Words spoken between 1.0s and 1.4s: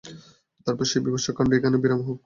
বীভৎস